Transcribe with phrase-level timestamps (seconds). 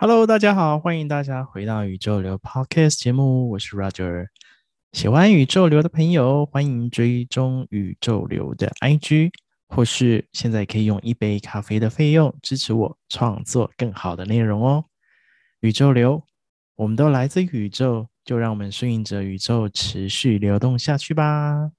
[0.00, 4.26] Hello，大家好，欢迎大家回到宇宙流 Podcast 节目，我是 Roger。
[4.92, 9.32] 喜欢宇宙流的朋友，欢迎追踪宇宙流的 IG，
[9.66, 14.84] 或是现在可以用一杯咖啡的费用支持我创作更好的内容哦。
[15.62, 16.22] 宇宙流，
[16.76, 21.72] 我们都来自宇宙，就让我们顺应着宇宙持续流动下去吧。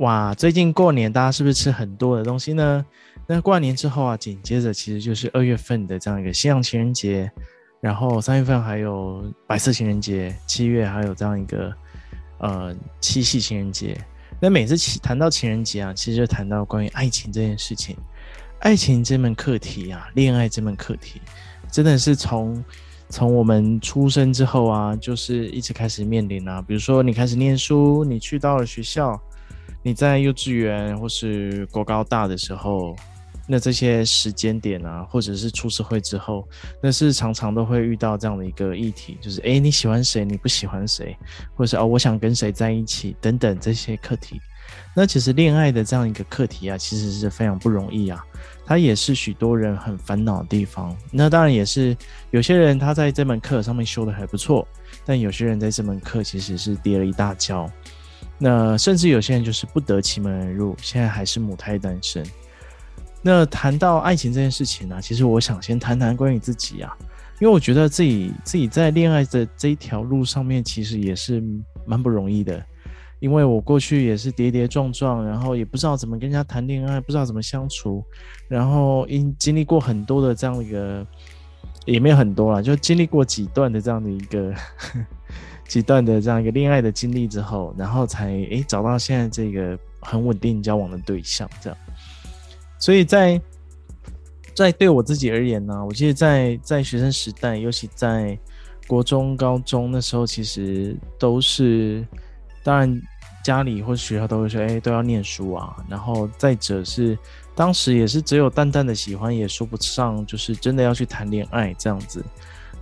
[0.00, 2.84] 哇，最近过年大家是不是吃很多的东西呢？
[3.26, 7.30] 那过完年之后啊，紧接着其实就是二月份的这样一个西洋情人节，
[7.82, 11.70] 然后三月份还有白色情人节，七月还有这样一个
[12.38, 13.94] 呃七夕情人节。
[14.40, 17.94] 那每次谈到情人节啊，其实就谈到关于爱情这件事情，
[18.60, 21.20] 爱情这门课题啊，恋爱这门课题，
[21.70, 22.64] 真的是从
[23.10, 29.20] 从我们出生之后啊，就是一直开始面临啊，比如说你开始念书，你去到了学校。
[29.82, 32.94] 你在幼稚园或是国高大的时候，
[33.48, 36.46] 那这些时间点啊，或者是出社会之后，
[36.82, 40.24] 那是常常都会遇到这样的一个议题，就是诶，你喜欢谁？
[40.24, 41.16] 你不喜欢谁？
[41.54, 43.16] 或者是哦，我想跟谁在一起？
[43.20, 44.40] 等等这些课题。
[44.94, 48.24] 那其实恋爱的这样一个课题啊，其实是非常不容易啊，
[48.64, 50.96] 它也是许多人很烦恼的地方。
[51.10, 51.96] 那当然也是
[52.30, 54.66] 有些人他在这门课上面修的还不错，
[55.04, 57.68] 但有些人在这门课其实是跌了一大跤。
[58.42, 62.24] 那甚至有些人就是不得其门而入，现在还是母胎单身。
[63.20, 66.96] 那谈到爱情这件事情呢、其实我想先谈谈关于自己啊，
[67.38, 71.42] 因为我觉得自己自己在恋爱的这一条路上面，其实也是
[71.84, 72.64] 蛮不容易的，
[73.18, 78.02] 因为我过去也是跌跌撞撞，然后也不知道怎么跟人家谈恋爱，不知道怎么相处，
[78.48, 81.06] 然后因经历过很多的这样一个，
[81.84, 84.54] 也没有很多啦，就经历过几段的这样的一个。
[85.70, 91.78] 几段的这样一个恋爱的经历之后，然后才诶找到现在这个很稳定交往的对象，这样。
[92.80, 93.40] 所以在
[94.52, 98.36] 在对我自己而言呢，我记得在在学生时代，尤其在
[98.88, 102.04] 国中、高中那时候，其实都是
[102.64, 103.00] 当然
[103.44, 105.76] 家里或学校都会说，诶都要念书啊。
[105.88, 107.16] 然后再者是
[107.54, 112.24] 当时也是只有淡淡的喜欢，也说不上就是真的要去谈恋爱这样子。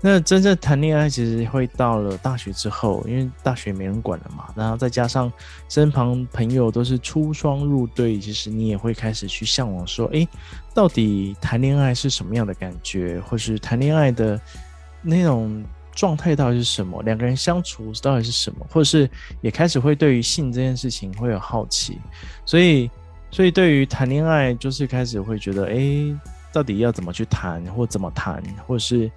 [0.00, 5.30] 那真正谈恋爱，其实会到了大学之后，因为大学没人管了嘛，然后再加上
[5.68, 10.28] 身旁朋友都是出双入对，其实你也会开始去向往说，诶，
[10.72, 14.40] 到底谈恋爱是什么样的感觉，或是谈恋爱的
[15.02, 17.02] 那种状态到底是什么？
[17.02, 18.64] 两个人相处到底是什么？
[18.70, 19.10] 或是
[19.40, 21.98] 也开始会对于性这件事情会有好奇，
[22.46, 22.88] 所以，
[23.32, 26.16] 所以对于谈恋爱，就是开始会觉得，诶，
[26.52, 29.10] 到底要怎么去谈，或怎么谈，或是。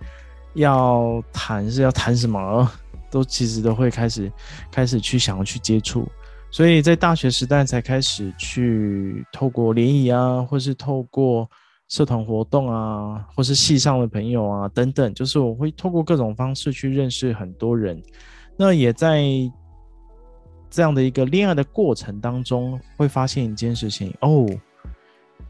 [0.53, 2.69] 要谈是要谈什么，
[3.09, 4.31] 都其实都会开始
[4.71, 6.07] 开始去想要去接触，
[6.49, 11.49] 所以在大学时代才开始去透过联谊啊，或是透过
[11.87, 18.01] 社团活动啊，或是系上的朋友啊等等，就是我会透过各种方式去认识很多人。
[18.57, 19.23] 那也在
[20.69, 24.45] 这样的一个恋爱的过程当中，会发现一件事情哦，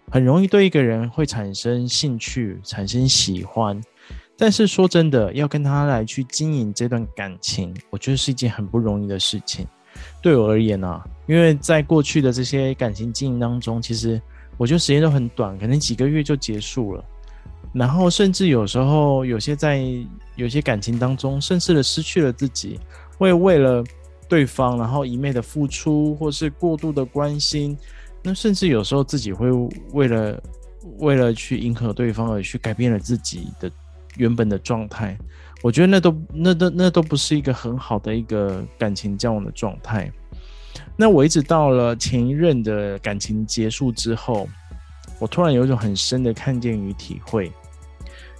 [0.09, 3.79] 很容易对一个人会产生兴趣，产生喜欢。
[4.41, 9.67] 但是说真的，要跟他来去经营这段感情，我觉得是一件很不容易的事情。
[10.19, 14.19] 对我而言啊，因为在过去的这些感情经营当中，其实
[14.57, 17.05] 我觉得时间都很短，可能几个月就结束了。
[17.71, 19.85] 然后甚至有时候，有些在
[20.35, 22.79] 有些感情当中，甚至的失去了自己，
[23.19, 23.83] 会为了
[24.27, 27.77] 对方，然后一昧的付出，或是过度的关心。
[28.23, 29.51] 那甚至有时候自己会
[29.91, 30.43] 为了
[30.97, 33.71] 为了去迎合对方而去改变了自己的。
[34.17, 35.17] 原本的状态，
[35.61, 40.11] 我觉得那都那都那都不是一个很好的一个感情交往的状态。
[40.95, 44.47] 那我一直到了前一任的感情结束之后，
[45.19, 47.51] 我突然有一种很深的看见与体会。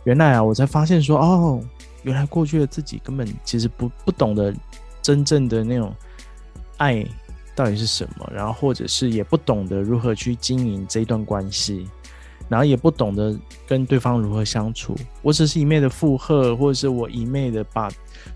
[0.03, 1.63] 原来啊，我才发现说，哦，
[2.03, 4.53] 原来过去的自己根本其实不不懂得
[5.01, 5.93] 真正的那种
[6.77, 7.05] 爱
[7.55, 11.87] 到底是什么，然后或者是也不懂得如何去经营这一段关系。
[12.51, 13.33] 然后也不懂得
[13.65, 17.89] 跟对方如何相处，我只是一昧的附和，或者是我一昧的把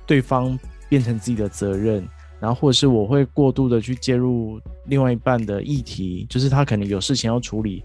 [0.06, 0.58] 对方
[0.88, 2.08] 变成自己的责任，
[2.40, 7.84] 然后或者是我会过度的去介入另外一半的议题，就是他可能有事情要处理，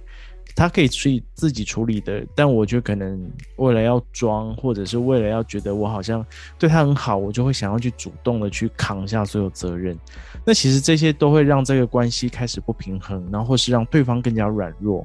[0.55, 6.25] 他可以去自己处理的，但我觉得可能为了要装，或者是为了要觉得我好像
[6.61, 9.99] 对他很好，我就会想要去主动的去扛下所有责任，
[10.45, 15.05] 那其实这些都会让这个关系开始不平衡，然后或是让对方更加软弱。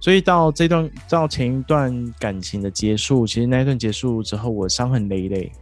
[0.00, 5.52] 所以到这段到前一段感情的结束，其实那一段结束之后，我伤痕累累。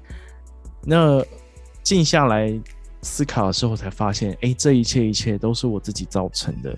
[0.85, 1.23] 那
[1.83, 2.57] 静下来
[3.03, 6.75] 思考的时候，才发现，哎，这一切一切都是我自己造成的。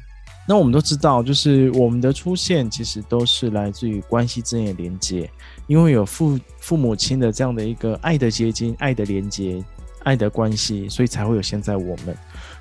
[0.48, 5.30] 那我们都知道，就是我们的出现其实都是来自于关系之间的连接，
[5.66, 9.62] 因为有父父母亲的这样的一个爱的结晶、爱的连接、
[10.02, 12.16] 爱的关系，所以才会有现在我们。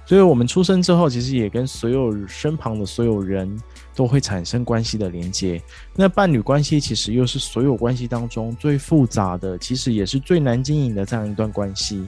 [0.05, 3.59] 所以我们出生之后，其实也跟所有身旁的所有人
[3.95, 5.61] 都会产生关系的连接。
[5.95, 12.07] 那伴侣关系其实又是所有关系当中最复杂的，其实也是最难经营的这样一段关系。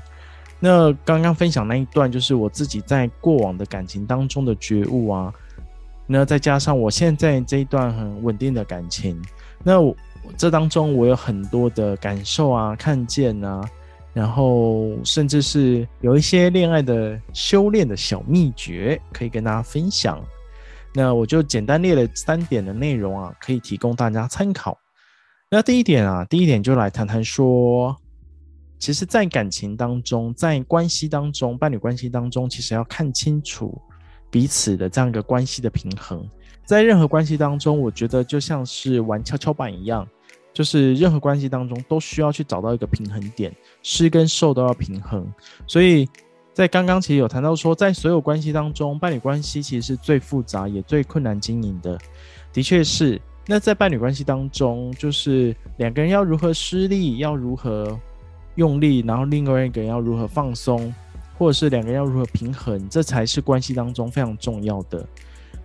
[0.60, 5.33] 那刚刚分享那一段，就是我自己在过往的感情当中的觉悟啊。
[6.07, 9.19] 那再加上我现在这一段很稳定的感情，
[9.63, 9.74] 那
[10.38, 13.62] 这当中我有很多的感受啊、看见啊，
[14.13, 20.22] 然后甚至是有一些恋爱的修炼的小秘诀可以跟大家分享。
[20.93, 24.77] 那我就简单列了三点的内容啊，可以提供大家参考。
[25.49, 27.95] 那第一点啊，第一点就来谈谈说，
[28.79, 33.79] 其实，在感情当中，在关系当中，伴侣关系当中，其实要看清楚。
[34.29, 36.25] 彼此的这样一个关系的平衡，
[36.65, 40.07] 在任何关系当中，我觉得就像是玩跷跷板一样，
[40.53, 43.53] 就是任何关系当中都需要去找到一个平衡点，
[43.83, 45.29] 施跟受都要平衡。
[45.67, 46.07] 所以
[46.53, 51.98] 在刚刚其实有谈到说，在所有关系当中，伴侣关系其实是最复杂也最困难经营的，
[52.51, 53.21] 的确是。
[53.48, 58.00] 那在伴侣关系当中，就是两个人要如何施力，要如何
[58.56, 60.94] 用力，然后另外一个人要如何放松。
[61.38, 65.04] 或者是两个人要如何平衡，这才是关系当中非常重要的。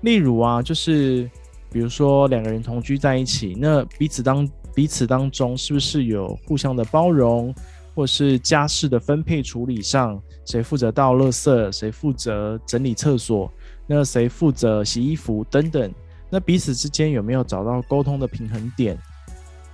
[0.01, 1.31] 例如啊，就是
[1.71, 7.55] 比如说两个人同居在一起，那彼此当彼此当中是不是有互相的包容，
[7.97, 13.51] 或是家事的分配处理上，谁负责倒垃圾，谁负责整理厕所，
[13.87, 15.91] 那谁负责洗衣服等等，
[16.29, 18.99] 那彼此之间有没有找到沟通的平衡点？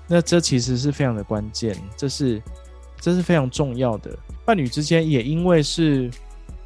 [0.07, 2.41] 那这其实是非常的关键，这是
[3.01, 4.17] 这是非常重要的。
[4.45, 6.09] 伴侣之间也因为是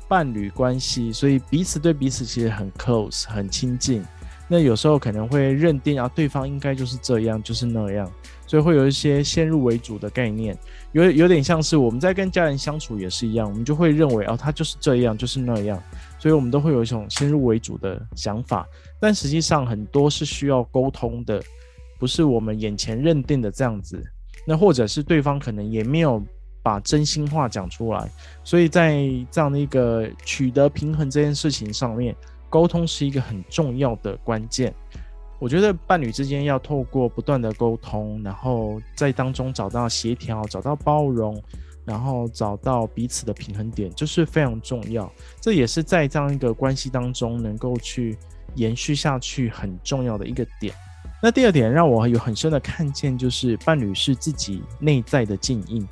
[0.09, 4.05] 伴侣关系，所以彼此对彼此其实很 close 很亲近。
[4.49, 8.11] 那有时候可能会认定啊，对方应该就是这样，就是那样，
[8.47, 10.57] 所以会有一些先入为主的概念，
[10.93, 15.83] 有有点像是我们在跟家人相处也是一样，我们就会认为哦，他就是这样，就是那样，
[16.19, 18.67] 所以我们都会有一种先入为主的想法。
[19.01, 21.43] 但实际上很多是需要沟通的，
[21.99, 24.03] 不是我们眼前认定的这样子。
[24.47, 26.23] 那或者是对方可能也没有。
[26.63, 28.11] 把真心话讲出来，
[28.43, 32.13] 所以在这样的一个取得平衡这件事情上面，
[32.57, 34.73] 沟通是一个很重要的关键。
[35.39, 41.39] 我觉得伴侣之间要透过不断的沟通，然后在当中找到协调、找到包容，
[41.85, 45.13] 然后找到彼此的平衡点，就是非常重要。
[45.39, 48.17] 这也是在这样一个关系当中能够去
[48.55, 50.75] 延续下去很重要的一个点。
[51.23, 55.87] 那第二点让我有很深的看见，就是伴侣是自己内在的镜映。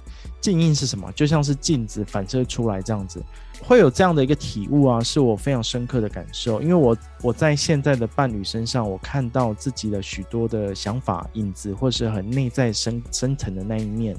[0.45, 1.11] 镜映是什么？
[1.13, 3.25] 就像是镜子反射出来这样子，
[3.63, 6.61] 会有这样的一个体悟啊，是我非常深刻的感受。
[6.61, 14.15] 因为我我在现在的伴侣身上，我看到自己的许多的想法影子，或是很内在深深层的那一面。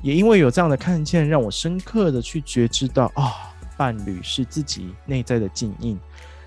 [0.00, 3.30] 也因为有这样的看见，让我深刻的去觉知到啊、
[3.76, 6.00] 伴侣是自己内在的镜映。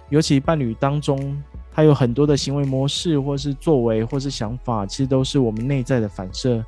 [0.09, 1.39] 尤其伴侣当中，
[1.71, 6.65] 他有很多的行为模式，或是作为，或是想法，其实都是我们内在的反射。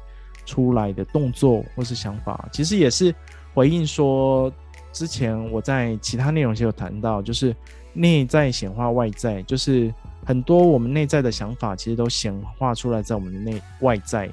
[0.47, 3.13] 出来的动作或是想法，其实也是
[3.53, 4.51] 回应说，
[4.93, 7.53] 之前我在其他内容就有谈到，就是
[7.93, 9.93] 内在显化外在，就是
[10.25, 14.29] 很多我们内在的想法，其实都显化出来在我们的内外在。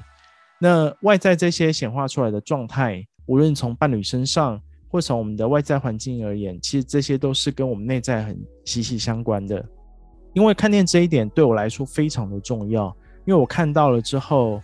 [0.57, 9.63] 那外在这些显化出来的状态，无论从伴侣身上，或从我们的外在环境而言，其实这些都是跟我们内在很息息相关的。
[10.31, 12.87] 因为看见这一点对我来说非常的重要，
[13.25, 14.61] 因为我看到了之后。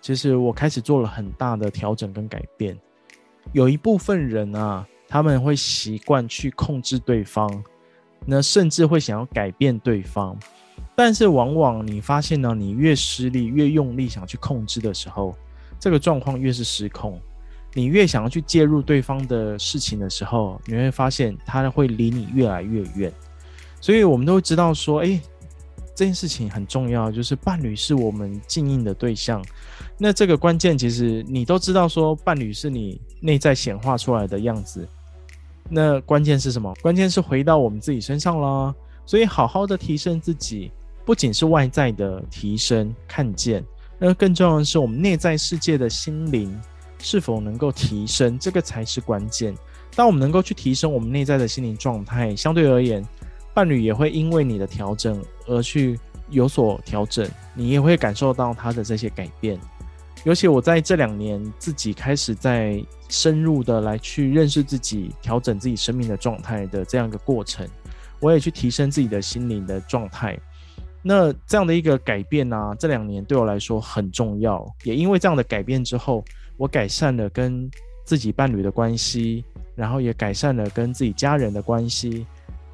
[0.00, 2.78] 其实我开始做了很大的调整跟改变。
[3.52, 7.62] 有一部分人啊，他们会习惯去控制对方，
[8.26, 10.38] 那甚至会想要改变对方。
[10.94, 15.34] 但是往往你发现呢，你越施力、越用力想去控制的时候，
[15.78, 17.20] 这个状况越是失控。
[17.72, 23.12] 你越想要去介入对方的事情的时候，你会发现他会离你越来越远。
[23.80, 25.20] 所以我们都知道说，诶。
[25.94, 29.44] 这件事情很重要，就是伴侣是我们镜映的对象。
[29.98, 34.88] 那这个关键，其实你都知道，说伴侣是你内在显化出来的样子。
[35.68, 36.74] 那关键是什么？
[36.82, 38.74] 关键是回到我们自己身上啦。
[39.04, 40.70] 所以，好好的提升自己，
[41.04, 43.64] 不仅是外在的提升、看见，
[43.98, 46.58] 那更重要的是我们内在世界的心灵
[46.98, 49.54] 是否能够提升，这个才是关键。
[49.94, 53.04] 当我们能够去提升我们内在的心灵状态，相对而言。
[53.54, 59.58] 伴侣也会因为你的调整而去有所调整，你也会感受到他的这些改变。
[60.24, 67.66] 尤其我在这两年自己开始在深入的来去认识自己、调整自己生命的状态的这样一个过程，
[68.20, 70.38] 我也去提升自己的心灵的状态。
[71.02, 74.62] 那这样的一个改变呢、这两年对我来说很重要。
[74.84, 76.22] 也因为这样的改变之后，
[76.58, 77.70] 我改善了跟
[78.04, 79.42] 自己伴侣的关系，
[79.74, 82.26] 然后也改善了跟自己家人的关系。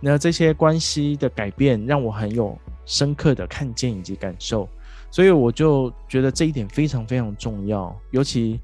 [0.08, 4.68] 那这些关系的改变，让我很有深刻的看见以及感受。
[5.10, 7.94] 所以我就觉得这一点非常非常重要。
[8.10, 8.60] 尤其，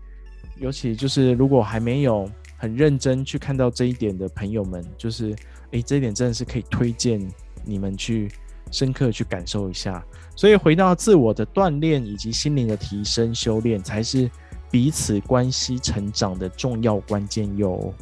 [0.56, 5.34] 尤其就是如果还没有很认真去看到这一点的朋友们，就是
[5.72, 7.20] 诶，这一点真的是可以推荐
[7.64, 8.28] 你们去。
[8.70, 10.02] 深刻去感受一下，
[10.34, 14.30] 所以回到自我的锻炼以及心灵的提升修炼，才是
[14.70, 17.92] 彼此关系成长的重要关键哟。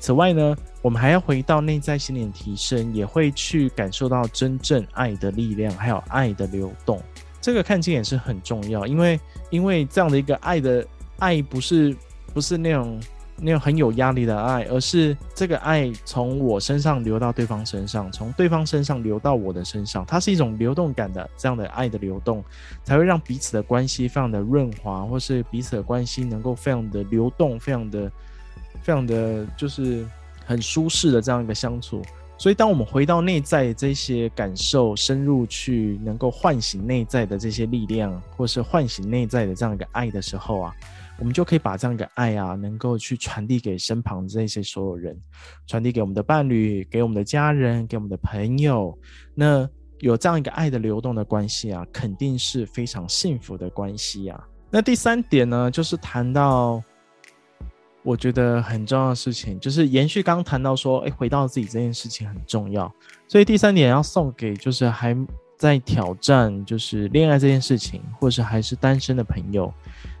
[0.00, 7.00] 此外呢，我们还要回到内在心灵提升，也会去感受到真正爱的力量，还有爱的流动。
[7.40, 9.18] 这个看见也是很重要，因为
[9.50, 10.86] 因为这样的一个爱的
[11.18, 11.96] 爱，不是
[12.34, 13.00] 不是那种。
[13.44, 22.44] 那种很有压力的爱，而是这个爱从我身上流到对方身上，从对方身上流到我的身上，它是一种流动感的这样的爱的流动，
[22.84, 28.12] 才会让彼此的关系非常的润滑，或是彼此的关系能够非常的流动，非常的
[28.80, 30.06] 非常的就是
[30.44, 32.02] 很舒适的这样一个相处。
[32.38, 40.74] 所以，当我们回到内在这些感受，深入去能够唤醒内在的这些力量，或是唤醒内在的这样一个爱的时候啊。
[41.18, 45.16] 我们就可以把这样一个爱啊，能够去传递给身旁的这些所有人，
[45.68, 48.98] 传递给我们的伴侣，给我们的家人，给我们的朋友。
[49.34, 49.68] 那
[50.00, 54.44] 有这样一个爱的流动的关系啊，肯定是非常幸福的关系啊。
[54.68, 56.82] 那第三点呢，就是谈到
[58.02, 62.92] 我觉得很重要的事情，就是延续刚谈到说，哎，回到自己这件事情很重要。
[63.28, 65.16] 所以第三点要送给就是还
[65.56, 69.72] 在挑战就是恋爱这件事情，或是还是单身的朋友。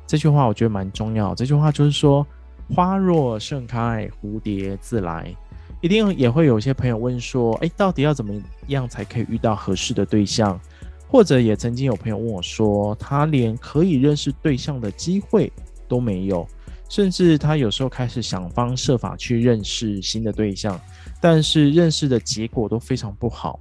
[0.06, 1.34] 这句话我觉得蛮重要。
[1.34, 2.26] 这句话就是说，
[2.74, 5.34] 花若盛开，蝴蝶自来。
[5.80, 8.32] 一定也会有些朋友问说，哎，到底要怎么
[8.68, 10.60] 样才可以遇到合适的对象？
[11.08, 15.52] 或者也曾经有朋友问我说，他连可以认识对象的机会
[15.88, 16.46] 都没有，
[16.92, 20.78] 甚至他有时候开始想方设法去认识新的对象，
[21.22, 23.58] 但是认识的结果都非常不好。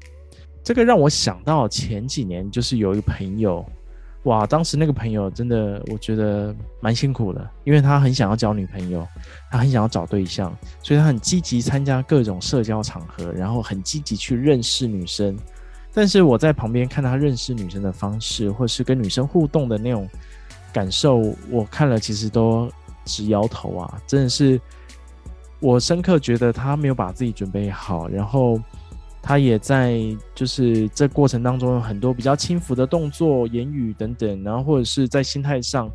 [0.62, 3.66] 这个让我想到前几年，就是有一个朋友。
[4.24, 9.08] 哇，当时那个朋友真的，我觉得蛮辛苦的，因为他很想要交女朋友，
[9.50, 15.40] 他很想要找对象，所以他很积极参加各种社交场合，然后很积极去认识女生。
[15.94, 20.06] 但是我在旁边看他认识女生的方式，或是跟女生互动的那种
[20.74, 22.70] 感受，我看了其实都
[23.06, 24.60] 直摇头啊，真的是，
[25.60, 28.60] 我深刻觉得他没有把自己准备好，然后。
[29.24, 30.00] 他也在，
[30.34, 35.88] 就是这过程当中有很多比较轻浮的动作、言语等等，然后或者是在心态上，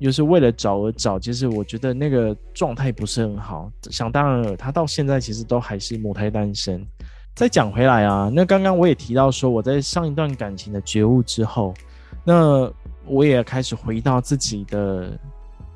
[0.00, 1.16] 又是为了找而找。
[1.16, 3.70] 其实我觉得那个状态不是很好。
[3.88, 6.84] 想当然了，他到现在其实都还是母胎单身。
[7.36, 11.72] 再讲回来啊，那刚刚我也提到说，我在上一段感情的觉悟之后，
[12.24, 12.68] 那
[13.04, 15.16] 我也开始回到自己的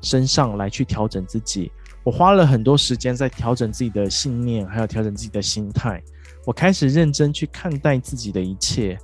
[0.01, 1.71] 身上来去调整自己。
[2.03, 6.01] 我花了很多时间在调整自己的信念，还有调整自己的心态。
[6.45, 8.97] 我开始认真去看待自己的一切，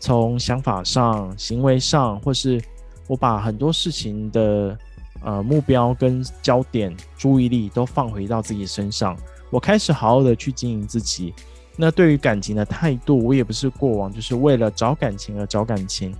[0.00, 2.60] 从想法上、行为上，或是
[3.06, 4.76] 我把很多事情的
[5.22, 9.16] 呃目标跟焦点、注意力都放回到自己身上。
[9.50, 11.32] 我开始好好的去经营自己。
[11.76, 16.12] 那对于感情的态度，我也不是过往就是为了找感情而找感情，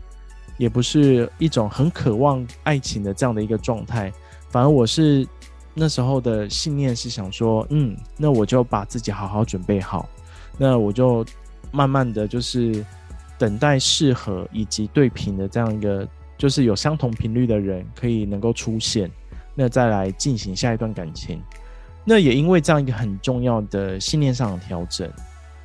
[0.56, 4.12] 也不是一种很渴望爱情的这样的一个状态。
[4.50, 5.26] 反而我是
[5.72, 10.08] 那时候的信念是想说，嗯，那我就把自己好好准备好。
[10.58, 11.24] 那我就
[11.72, 12.84] 慢慢的就是
[13.38, 19.10] 等待适合以及对频的这样一个，就是有相同频率的人可以能够出现，
[19.54, 21.40] 那再来进行下一段感情。
[22.04, 25.10] 那也因为这样一个很重要的信念上的调整，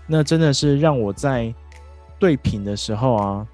[0.05, 1.53] 那真的是让我在
[2.19, 3.47] 对频的时候啊，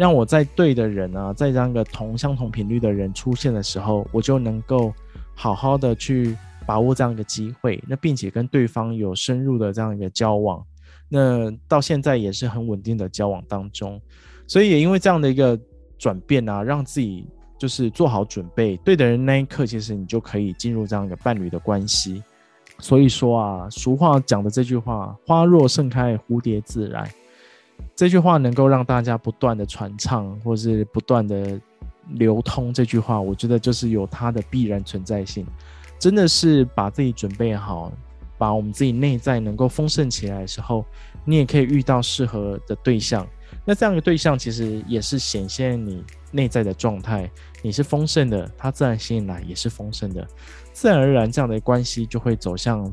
[0.00, 4.92] 让我在对的人啊，在这样一个同相同频率的人出现的时候，我就能够
[5.34, 6.34] 好好的去。
[6.66, 10.64] 把握这样一个机会，那并且跟对方有深入的这样一个交往，
[11.08, 14.00] 那到现在也是很稳定的交往当中，
[14.46, 15.58] 所以也因为这样的一个
[15.98, 17.26] 转变啊，让自己
[17.58, 22.22] 就是做好准备，对的人那一刻，其实你就可以进入这样一个伴侣的关系。
[22.78, 27.10] 所以说啊，俗话讲的这句话“花若盛开，蝴蝶自来”，
[28.00, 31.60] 这句话能够让大家不断的传唱，或是不断的
[32.12, 35.46] 流通，这句话我觉得就是有它的必然存在性。
[35.98, 37.92] 真的是把自己准备好，
[38.38, 40.82] 把我们自己内在能够丰盛起来的时候，
[41.26, 43.28] 你也可以遇到适合的对象。
[43.66, 46.02] 那这样的对象其实也是显现你
[46.32, 47.30] 内在的状态，
[47.60, 50.26] 你是丰盛的，他自然吸引来也是丰盛的，
[50.72, 52.90] 自然而然这样的关系就会走向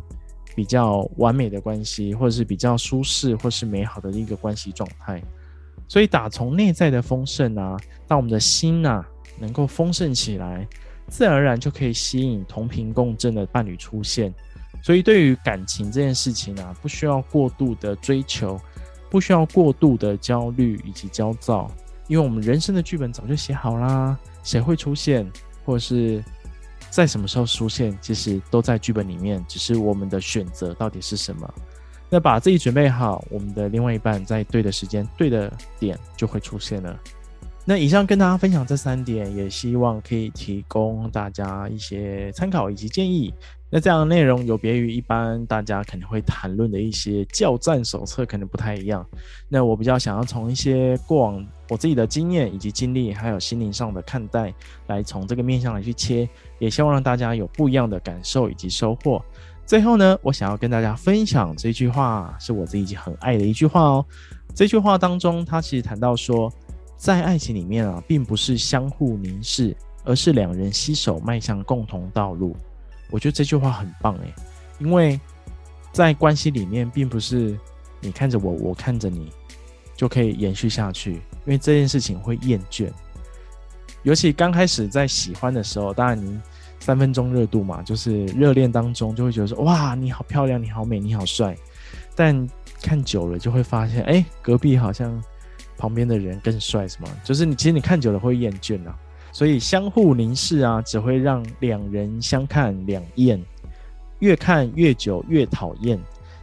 [0.57, 5.21] 比较完美的关系，或者是比较舒适或是美好的一个关系状态。
[5.87, 9.09] 所以打从内在的丰盛啊，到我们的心呐、啊、
[9.39, 10.67] 能够丰盛起来，
[11.09, 14.33] 自然而然就可以吸引同频共振的伴侣出现。
[14.81, 18.59] 所以对于感情这件事情啊，不需要过度的追求，
[19.11, 21.69] 不需要过度的焦虑以及焦躁，
[22.07, 24.17] 因为我们人生的剧本早就写好啦。
[24.41, 25.31] 谁会出现，
[25.63, 26.23] 或是
[26.89, 31.53] 在什么时候出现，其实都在剧本里面，只是我们的选择到底是什么。
[32.09, 36.97] 那把自己准备好，我们的另外一半在对的时间、对的点就会出现了。
[37.69, 43.33] 那以上跟大家分享这三点，也希望可以提供大家一些参考以及建议。
[43.69, 49.05] 那这样的内容有别于一般大家可能会谈论的一些教战手册，可能不太一样。
[49.49, 54.53] 那我比较想要从一些过往我自己的经验以及经历，还有心灵上的看待，
[54.85, 56.25] 来从这个面向来去切，
[56.59, 59.21] 也希望让大家有不一样的感受以及收获。
[59.65, 64.05] 最后呢，我想要跟大家分享这句话，是我自己很爱的一句话哦。
[64.55, 66.49] 这句话当中，它其实谈到说，
[66.97, 72.55] 在爱情里面啊，并不是相互凝视，而是两人携手迈向共同道路。
[73.09, 74.33] 我觉得这句话很棒诶，
[74.79, 75.19] 因为
[75.91, 77.57] 在关系里面，并不是
[78.01, 79.31] 你看着我，我看着你
[79.95, 82.91] 就可以延续下去，因为这件事情会厌倦。
[84.03, 86.39] 尤其刚开始在喜欢的时候，当然你
[86.79, 91.55] 三分钟热度嘛，就是热恋当中就会觉得说哇，你好漂亮，你好美，你好帅。
[92.15, 92.47] 但
[92.81, 95.21] 看久了就会发现，哎，隔壁好像
[95.77, 97.07] 旁边的人更帅，什么？
[97.23, 98.97] 就是你其实你看久了会厌倦啊。
[99.31, 103.39] 所以相互凝视啊，只会让两人相看两厌，
[104.19, 105.99] 越看越久越讨厌。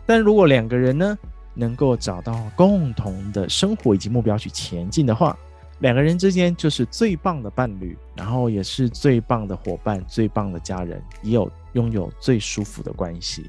[0.07, 1.19] 但如果两个人呢，
[1.55, 5.37] 能够找到共同的生活以及目标去前进的话，
[5.81, 13.45] 两个人之间就是最棒的伴侣，然后也是最棒的伙伴、最棒的家人，也有拥有最舒服的关系。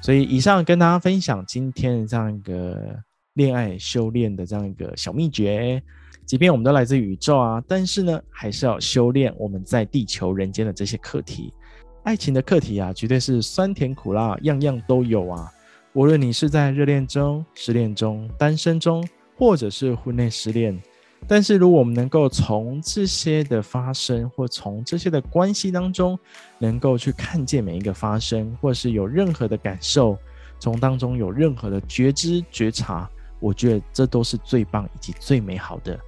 [0.00, 2.96] 所以以上跟大家分享今天的这样一个
[3.38, 5.82] 恋爱修炼的这样一个小秘诀。
[6.26, 11.54] 即便我们都来自宇宙啊，但是呢，还是要修炼我们在地球人间的这些课题。
[12.02, 15.50] 爱情的课题啊，绝对是酸甜苦辣，样样都有啊。
[15.94, 19.02] 无论你是在热恋中、失恋中、单身中，
[19.36, 20.78] 或者是婚内失恋，
[21.26, 26.18] 但是如果我们能够从这些的发生，或从这些的关系当中，
[26.58, 30.16] 能够去看见每一个发生，或是有任何的感受，
[30.58, 33.08] 从当中有任何的觉知觉察，
[33.40, 35.98] 我觉得这都是最棒以及最美好的。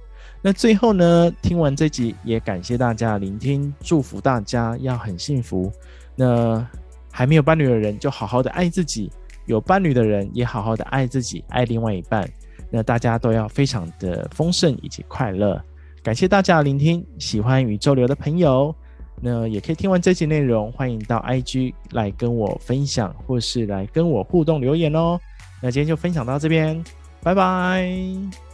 [0.41, 5.71] 那最后呢，听完这集也感谢大家聆听，祝福大家要很幸福。
[6.15, 6.65] 那
[7.11, 9.09] 还没有伴侣的人，就好好的爱自己；
[9.45, 12.27] 有伴侣的人，也好好的爱自己，爱另外一半。
[12.71, 15.61] 那大家都要非常的丰盛以及快乐。
[16.01, 18.73] 感谢大家的聆听，喜欢宇宙流的朋友，
[19.21, 25.19] 那也可以听完这集内容，欢迎到 IG 来跟我分享，或是来跟我互动留言哦。
[25.61, 26.83] 那今天就分享到这边，
[27.23, 28.50] 拜拜。